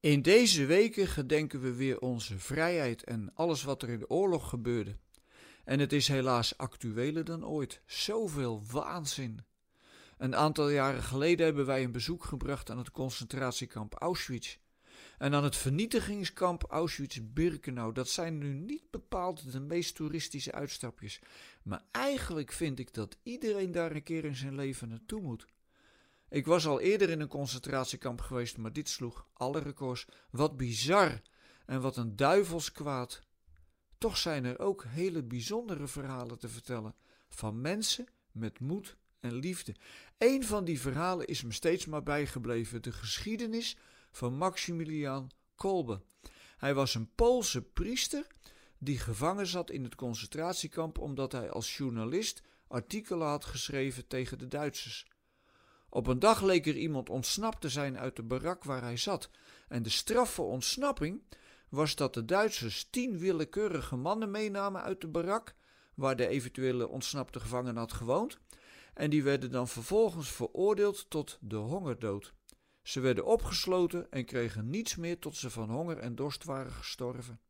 [0.00, 4.48] In deze weken gedenken we weer onze vrijheid en alles wat er in de oorlog
[4.48, 4.96] gebeurde.
[5.64, 7.82] En het is helaas actueler dan ooit.
[7.86, 9.44] Zoveel waanzin.
[10.18, 14.56] Een aantal jaren geleden hebben wij een bezoek gebracht aan het concentratiekamp Auschwitz.
[15.18, 17.92] En aan het vernietigingskamp Auschwitz-Birkenau.
[17.92, 21.20] Dat zijn nu niet bepaald de meest toeristische uitstapjes.
[21.62, 25.46] Maar eigenlijk vind ik dat iedereen daar een keer in zijn leven naartoe moet.
[26.30, 30.06] Ik was al eerder in een concentratiekamp geweest, maar dit sloeg alle records.
[30.30, 31.22] Wat bizar
[31.66, 33.22] en wat een duivels kwaad.
[33.98, 36.94] Toch zijn er ook hele bijzondere verhalen te vertellen
[37.28, 39.74] van mensen met moed en liefde.
[40.18, 43.76] Een van die verhalen is me steeds maar bijgebleven: de geschiedenis
[44.10, 46.02] van Maximilian Kolbe.
[46.56, 48.26] Hij was een Poolse priester
[48.78, 54.48] die gevangen zat in het concentratiekamp omdat hij als journalist artikelen had geschreven tegen de
[54.48, 55.06] Duitsers.
[55.90, 59.30] Op een dag leek er iemand ontsnapt te zijn uit de barak waar hij zat,
[59.68, 61.22] en de straf voor ontsnapping
[61.68, 65.54] was dat de Duitsers tien willekeurige mannen meenamen uit de barak
[65.94, 68.38] waar de eventuele ontsnapte gevangene had gewoond,
[68.94, 72.32] en die werden dan vervolgens veroordeeld tot de hongerdood.
[72.82, 77.40] Ze werden opgesloten en kregen niets meer tot ze van honger en dorst waren gestorven.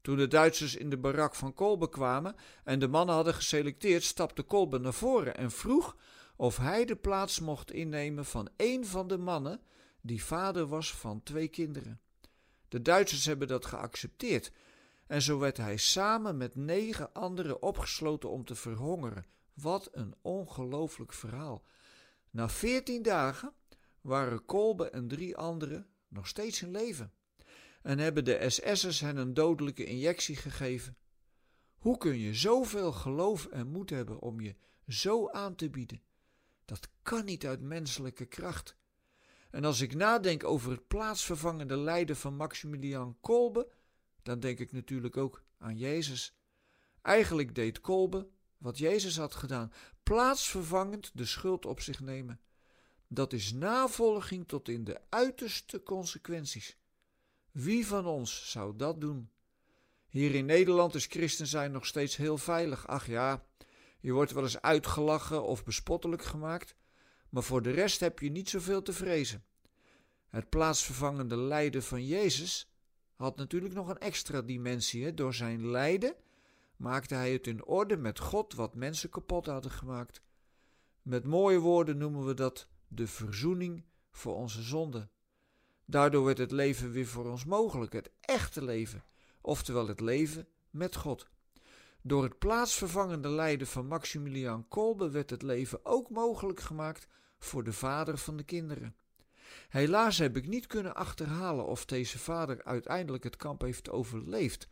[0.00, 4.42] Toen de Duitsers in de barak van Kolbe kwamen en de mannen hadden geselecteerd, stapte
[4.42, 5.96] Kolbe naar voren en vroeg
[6.36, 9.60] of hij de plaats mocht innemen van één van de mannen
[10.00, 12.00] die vader was van twee kinderen.
[12.68, 14.52] De Duitsers hebben dat geaccepteerd
[15.06, 19.26] en zo werd hij samen met negen anderen opgesloten om te verhongeren.
[19.54, 21.64] Wat een ongelooflijk verhaal.
[22.30, 23.52] Na veertien dagen
[24.00, 27.12] waren Kolbe en drie anderen nog steeds in leven
[27.82, 30.96] en hebben de SS'ers hen een dodelijke injectie gegeven.
[31.76, 34.54] Hoe kun je zoveel geloof en moed hebben om je
[34.88, 36.02] zo aan te bieden?
[36.64, 38.76] Dat kan niet uit menselijke kracht.
[39.50, 43.68] En als ik nadenk over het plaatsvervangende lijden van Maximilian Kolbe,
[44.22, 46.36] dan denk ik natuurlijk ook aan Jezus.
[47.02, 49.72] Eigenlijk deed Kolbe wat Jezus had gedaan,
[50.02, 52.40] plaatsvervangend de schuld op zich nemen.
[53.08, 56.78] Dat is navolging tot in de uiterste consequenties.
[57.50, 59.30] Wie van ons zou dat doen?
[60.08, 62.86] Hier in Nederland is christen zijn nog steeds heel veilig.
[62.86, 63.46] Ach ja,
[64.04, 66.74] je wordt wel eens uitgelachen of bespottelijk gemaakt,
[67.28, 69.44] maar voor de rest heb je niet zoveel te vrezen.
[70.28, 72.72] Het plaatsvervangende lijden van Jezus
[73.14, 75.04] had natuurlijk nog een extra dimensie.
[75.04, 75.14] Hè?
[75.14, 76.14] Door zijn lijden
[76.76, 80.22] maakte hij het in orde met God wat mensen kapot hadden gemaakt.
[81.02, 85.10] Met mooie woorden noemen we dat de verzoening voor onze zonden.
[85.84, 89.04] Daardoor werd het leven weer voor ons mogelijk, het echte leven,
[89.40, 91.28] oftewel het leven met God.
[92.06, 97.06] Door het plaatsvervangende lijden van Maximilian Kolbe werd het leven ook mogelijk gemaakt
[97.38, 98.96] voor de vader van de kinderen.
[99.68, 104.68] Helaas heb ik niet kunnen achterhalen of deze vader uiteindelijk het kamp heeft overleefd.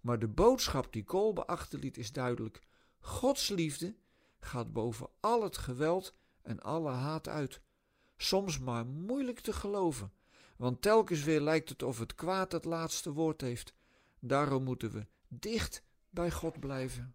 [0.00, 2.60] Maar de boodschap die Kolbe achterliet is duidelijk:
[2.98, 3.96] Gods liefde
[4.40, 7.60] gaat boven al het geweld en alle haat uit.
[8.16, 10.12] Soms maar moeilijk te geloven,
[10.56, 13.74] want telkens weer lijkt het of het kwaad het laatste woord heeft.
[14.20, 17.14] Daarom moeten we dicht bij God blijven.